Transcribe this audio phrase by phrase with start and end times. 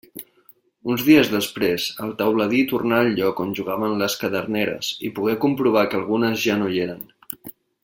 [0.93, 5.85] Uns dies després el teuladí tornà al lloc on jugaven les caderneres i pogué comprovar
[5.93, 7.07] que algunes ja no hi eren.